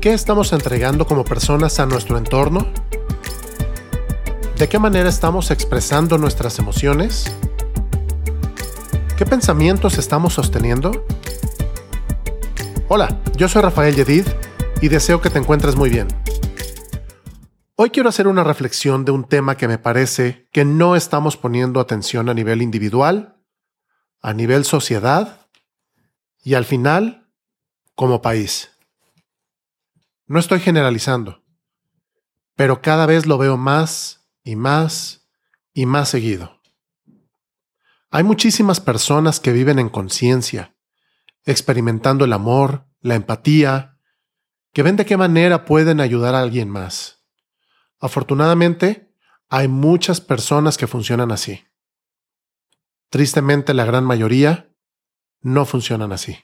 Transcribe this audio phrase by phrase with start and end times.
[0.00, 2.68] ¿Qué estamos entregando como personas a nuestro entorno?
[4.56, 7.34] ¿De qué manera estamos expresando nuestras emociones?
[9.16, 11.04] ¿Qué pensamientos estamos sosteniendo?
[12.86, 14.28] Hola, yo soy Rafael Yedid
[14.80, 16.06] y deseo que te encuentres muy bien.
[17.74, 21.80] Hoy quiero hacer una reflexión de un tema que me parece que no estamos poniendo
[21.80, 23.42] atención a nivel individual,
[24.20, 25.48] a nivel sociedad
[26.44, 27.32] y al final
[27.96, 28.77] como país.
[30.28, 31.42] No estoy generalizando,
[32.54, 35.28] pero cada vez lo veo más y más
[35.72, 36.60] y más seguido.
[38.10, 40.76] Hay muchísimas personas que viven en conciencia,
[41.44, 43.98] experimentando el amor, la empatía,
[44.72, 47.18] que ven de qué manera pueden ayudar a alguien más
[48.00, 49.12] Afortunadamente,
[49.48, 51.64] hay muchas personas que funcionan así.
[53.08, 54.72] Tristemente, la gran mayoría
[55.40, 56.38] no funcionan así.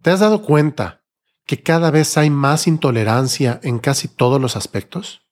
[0.00, 1.04] ¿Te has dado cuenta
[1.46, 5.22] que cada vez hay más intolerancia en casi todos los aspectos?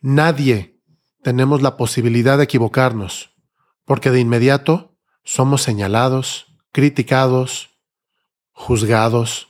[0.00, 0.80] Nadie
[1.22, 3.34] tenemos la posibilidad de equivocarnos,
[3.84, 7.70] porque de inmediato somos señalados, criticados,
[8.52, 9.48] juzgados,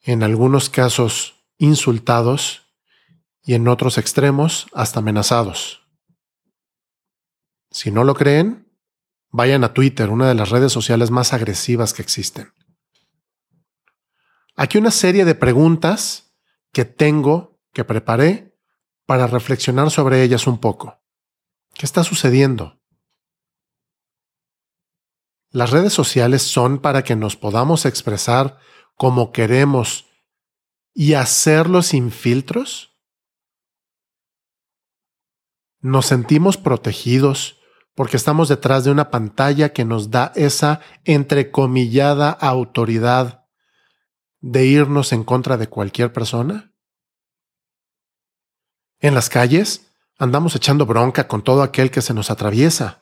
[0.00, 2.62] en algunos casos insultados
[3.44, 5.82] y en otros extremos hasta amenazados.
[7.70, 8.68] Si no lo creen,
[9.30, 12.52] vayan a Twitter, una de las redes sociales más agresivas que existen.
[14.62, 16.36] Aquí una serie de preguntas
[16.72, 18.56] que tengo, que preparé,
[19.06, 21.02] para reflexionar sobre ellas un poco.
[21.74, 22.80] ¿Qué está sucediendo?
[25.50, 28.60] Las redes sociales son para que nos podamos expresar
[28.94, 30.06] como queremos
[30.94, 32.96] y hacerlo sin filtros?
[35.80, 37.58] Nos sentimos protegidos
[37.96, 43.41] porque estamos detrás de una pantalla que nos da esa entrecomillada autoridad
[44.42, 46.72] de irnos en contra de cualquier persona?
[49.00, 53.00] En las calles andamos echando bronca con todo aquel que se nos atraviesa.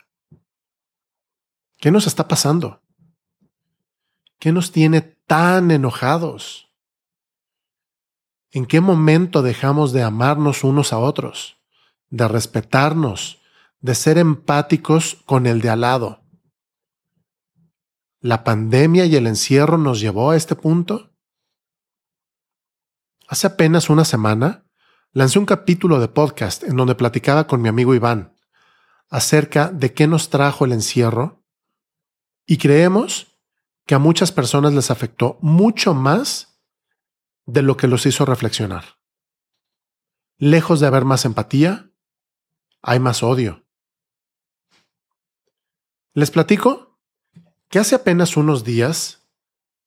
[1.78, 2.83] ¿Qué nos está pasando?
[4.39, 6.71] ¿Qué nos tiene tan enojados?
[8.53, 11.59] ¿En qué momento dejamos de amarnos unos a otros,
[12.11, 13.41] de respetarnos,
[13.81, 16.22] de ser empáticos con el de al lado?
[18.21, 21.09] ¿La pandemia y el encierro nos llevó a este punto?
[23.30, 24.64] Hace apenas una semana
[25.12, 28.34] lancé un capítulo de podcast en donde platicaba con mi amigo Iván
[29.08, 31.44] acerca de qué nos trajo el encierro
[32.44, 33.38] y creemos
[33.86, 36.60] que a muchas personas les afectó mucho más
[37.46, 38.98] de lo que los hizo reflexionar.
[40.36, 41.88] Lejos de haber más empatía,
[42.82, 43.64] hay más odio.
[46.14, 46.98] Les platico
[47.68, 49.28] que hace apenas unos días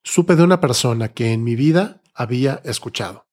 [0.01, 3.32] supe de una persona que en mi vida había escuchado.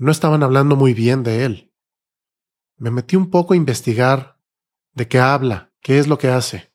[0.00, 1.74] No estaban hablando muy bien de él.
[2.78, 4.40] Me metí un poco a investigar
[4.94, 6.72] de qué habla, qué es lo que hace.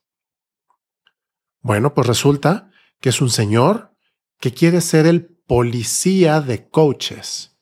[1.60, 2.70] Bueno, pues resulta
[3.00, 3.92] que es un señor
[4.38, 7.58] que quiere ser el policía de coaches,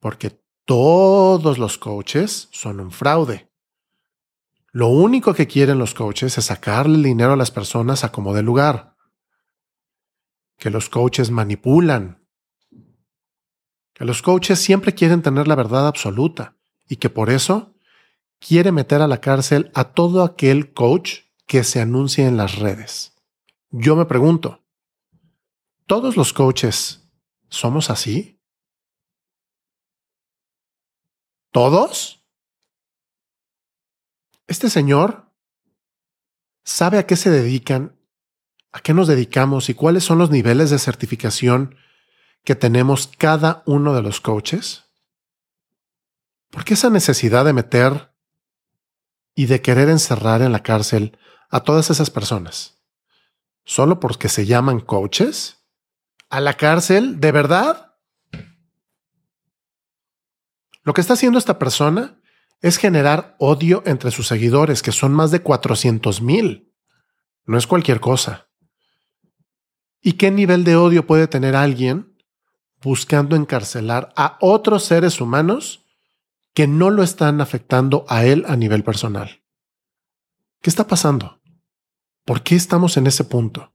[0.00, 3.52] porque todos los coaches son un fraude.
[4.72, 8.42] Lo único que quieren los coaches es sacarle dinero a las personas a como de
[8.42, 8.96] lugar.
[10.56, 12.17] Que los coaches manipulan.
[13.98, 16.56] Que los coaches siempre quieren tener la verdad absoluta
[16.88, 17.74] y que por eso
[18.38, 23.16] quiere meter a la cárcel a todo aquel coach que se anuncie en las redes.
[23.70, 24.62] Yo me pregunto,
[25.86, 27.04] ¿todos los coaches
[27.48, 28.38] ¿Somos así?
[31.50, 32.22] ¿Todos?
[34.46, 35.32] Este señor
[36.64, 37.98] sabe a qué se dedican,
[38.70, 41.76] a qué nos dedicamos y cuáles son los niveles de certificación
[42.48, 44.86] que tenemos cada uno de los coaches.
[46.48, 48.14] ¿Por qué esa necesidad de meter
[49.34, 51.18] y de querer encerrar en la cárcel
[51.50, 52.80] a todas esas personas?
[53.66, 55.58] ¿Solo porque se llaman coaches?
[56.30, 57.96] a la cárcel, ¿de verdad?
[60.84, 62.18] Lo que está haciendo esta persona
[62.62, 66.74] es generar odio entre sus seguidores, que son más de 400 mil.
[67.44, 68.48] No es cualquier cosa.
[70.00, 72.07] ¿Y qué nivel de odio puede tener alguien
[72.82, 75.84] buscando encarcelar a otros seres humanos
[76.54, 79.42] que no lo están afectando a él a nivel personal?
[80.60, 81.40] ¿Qué está pasando?
[82.24, 83.72] ¿Por qué estamos en ese punto?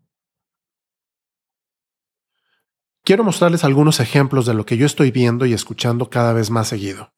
[3.03, 6.69] Quiero mostrarles algunos ejemplos de lo que yo estoy viendo y escuchando cada vez más
[6.69, 7.13] seguido.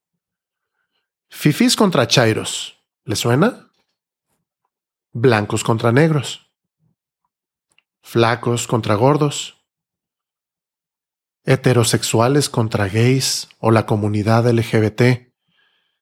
[1.30, 2.84] Fifis contra Chairos.
[3.04, 3.72] ¿Le suena?
[5.12, 6.50] Blancos contra negros.
[8.02, 9.64] Flacos contra gordos.
[11.45, 15.31] Heterosexuales contra gays o la comunidad LGBT.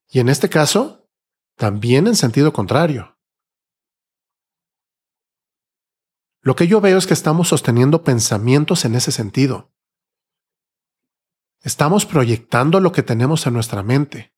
[0.10, 1.10] Y en este caso,
[1.56, 3.18] también en sentido contrario.
[6.42, 9.72] Lo que yo veo es que estamos sosteniendo pensamientos en ese sentido.
[11.62, 14.34] Estamos proyectando lo que tenemos en nuestra mente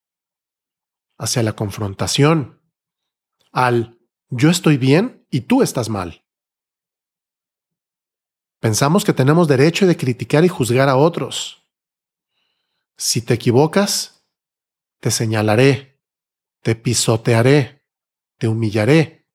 [1.18, 2.60] hacia la confrontación,
[3.50, 3.98] al
[4.28, 6.25] yo estoy bien y tú estás mal.
[8.60, 11.62] Pensamos que tenemos derecho de criticar y juzgar a otros.
[12.96, 14.26] Si te equivocas,
[15.00, 16.00] te señalaré,
[16.62, 17.84] te pisotearé,
[18.38, 19.28] te humillaré.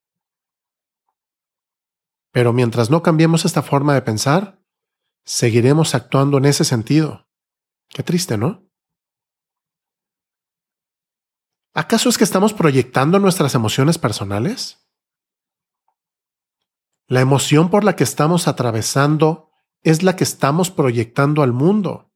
[2.32, 4.64] Pero mientras no cambiemos esta forma de pensar,
[5.24, 7.28] seguiremos actuando en ese sentido.
[7.90, 8.68] Qué triste, ¿no?
[11.74, 14.81] ¿Acaso es que estamos proyectando nuestras emociones personales?
[17.12, 19.50] La emoción por la que estamos atravesando
[19.84, 22.10] es la que estamos proyectando al mundo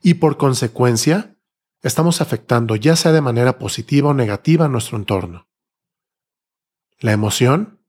[0.00, 1.36] y por consecuencia
[1.82, 5.46] estamos afectando ya sea de manera positiva o negativa a nuestro entorno.
[7.00, 7.84] La emoción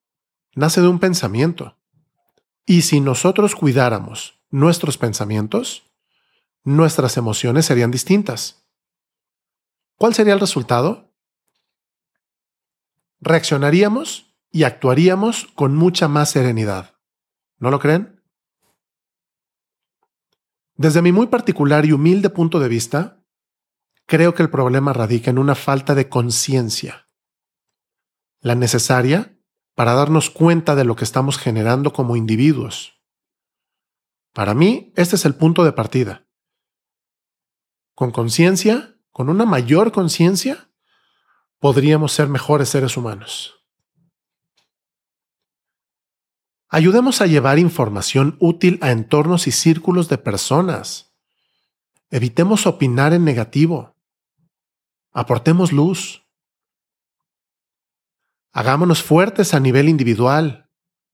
[0.56, 1.78] nace de un pensamiento
[2.66, 5.90] y si nosotros cuidáramos nuestros pensamientos,
[6.66, 8.68] nuestras emociones serían distintas.
[9.96, 11.14] ¿Cuál sería el resultado?
[13.22, 14.25] Reaccionaríamos
[14.56, 16.96] y actuaríamos con mucha más serenidad.
[17.57, 18.24] ¿No lo creen?
[20.75, 23.22] Desde mi muy particular y humilde punto de vista,
[24.06, 27.10] creo que el problema radica en una falta de conciencia,
[28.40, 29.38] la necesaria
[29.74, 33.04] para darnos cuenta de lo que estamos generando como individuos.
[34.31, 36.30] Para mí, este es el punto de partida.
[37.94, 40.72] Con conciencia, con una mayor conciencia,
[41.60, 43.64] podríamos ser mejores seres humanos.
[46.75, 51.16] Ayudemos a llevar información útil a entornos y círculos de personas.
[52.10, 53.95] Evitemos opinar en negativo.
[55.13, 56.27] Aportemos luz.
[58.51, 60.69] Hagámonos fuertes a nivel individual,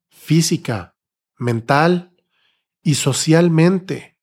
[0.09, 0.97] física,
[1.37, 2.17] mental
[2.81, 4.17] y socialmente,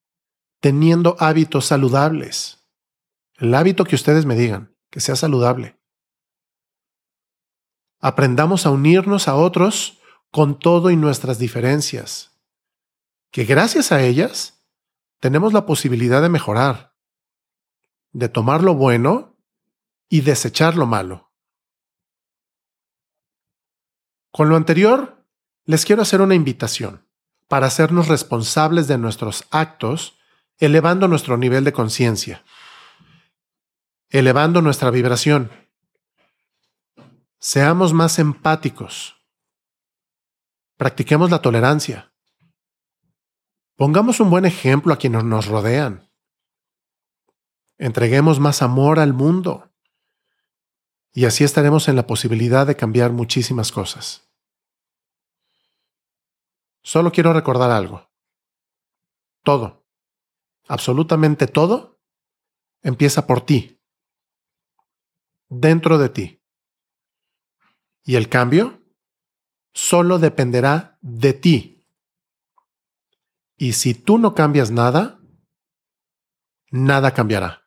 [0.59, 2.67] teniendo hábitos saludables.
[3.37, 5.79] El hábito que ustedes me digan, que sea saludable.
[8.01, 9.98] Aprendamos a unirnos a otros
[10.31, 12.39] con todo y nuestras diferencias,
[13.31, 14.65] que gracias a ellas
[15.21, 16.95] tenemos la posibilidad de mejorar,
[18.13, 19.37] de tomar lo bueno
[20.09, 21.31] y desechar lo malo.
[24.31, 25.25] Con lo anterior,
[25.65, 27.07] les quiero hacer una invitación
[27.49, 30.19] para hacernos responsables de nuestros actos,
[30.59, 32.45] elevando nuestro nivel de conciencia,
[34.11, 35.51] elevando nuestra vibración.
[37.39, 39.18] Seamos más empáticos
[40.79, 42.15] Practiquemos la tolerancia.
[43.75, 46.09] Pongamos un buen ejemplo a quienes nos rodean.
[47.79, 49.73] Entreguemos más amor al mundo.
[51.13, 54.31] Y así estaremos en la posibilidad de cambiar muchísimas cosas.
[56.85, 58.09] Solo quiero recordar algo.
[59.43, 59.85] Todo,
[60.69, 62.01] absolutamente todo,
[62.83, 63.83] empieza por ti,
[65.49, 66.43] dentro de ti.
[68.05, 68.81] Y el cambio
[69.79, 71.87] solo dependerá de ti.
[73.57, 75.21] Y si tú no cambias nada,
[76.73, 77.63] nada cambiará.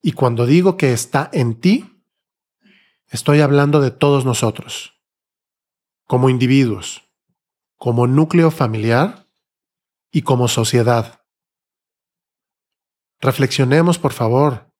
[0.00, 2.02] Y cuando digo que está en ti,
[3.08, 4.94] estoy hablando de todos nosotros,
[6.06, 7.02] como individuos,
[7.76, 9.28] como núcleo familiar
[10.10, 11.22] y como sociedad.
[13.20, 14.72] Reflexionemos, por favor,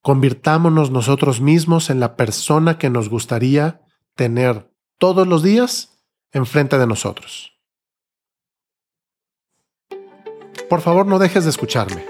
[0.00, 3.84] convirtámonos nosotros mismos en la persona que nos gustaría
[4.18, 6.00] tener todos los días
[6.32, 7.52] enfrente de nosotros.
[10.68, 12.04] Por favor, no dejes de escucharme.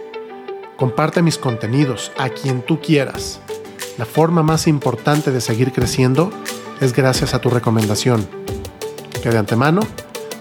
[0.78, 3.42] Comparte mis contenidos a quien tú quieras.
[3.98, 6.32] La forma más importante de seguir creciendo
[6.80, 8.26] es gracias a tu recomendación,
[9.22, 9.80] que de antemano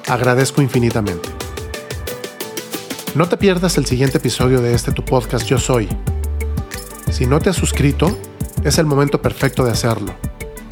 [0.08, 1.28] agradezco infinitamente.
[3.14, 5.90] No te pierdas el siguiente episodio de este tu podcast Yo Soy.
[7.12, 8.18] Si no te has suscrito,
[8.64, 10.16] es el momento perfecto de hacerlo.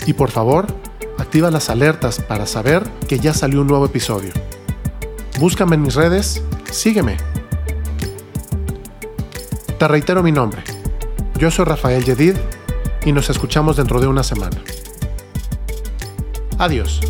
[0.06, 0.68] Y por favor,
[1.18, 4.32] activa las alertas para saber que ya salió un nuevo episodio.
[5.40, 6.42] Búscame en mis redes,
[6.72, 7.18] sígueme.
[9.78, 10.64] Te reitero mi nombre.
[11.38, 12.36] Yo soy Rafael Yedid
[13.06, 14.58] y nos escuchamos dentro de una semana.
[16.58, 17.02] Adiós.